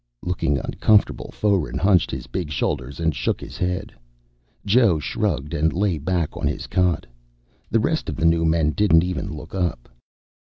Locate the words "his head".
3.39-3.93